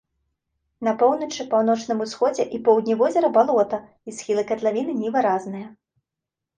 На 0.87 0.93
поўначы, 1.03 1.45
паўночным 1.51 2.01
усходзе 2.07 2.43
і 2.59 2.61
поўдні 2.71 2.93
возера 3.05 3.33
балота 3.39 3.83
і 3.85 4.09
схілы 4.19 4.43
катлавіны 4.53 5.01
невыразныя. 5.07 5.67